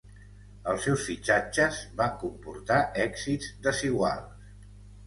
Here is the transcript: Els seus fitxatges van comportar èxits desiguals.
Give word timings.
Els 0.71 0.87
seus 0.87 1.03
fitxatges 1.09 1.83
van 2.01 2.17
comportar 2.25 2.81
èxits 3.07 3.55
desiguals. 3.69 4.53